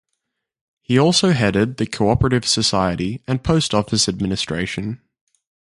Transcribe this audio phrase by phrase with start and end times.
[0.81, 4.99] He also headed the Cooperative Society and Post Office Administration.